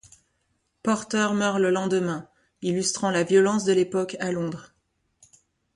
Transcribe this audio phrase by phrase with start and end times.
[0.81, 2.27] Porter meurt le lendemain,
[2.63, 4.73] illustrant la violence de l'époque à Londres.